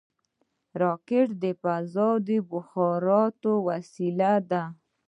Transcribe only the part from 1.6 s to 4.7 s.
فضا د مخابراتو وسیله ده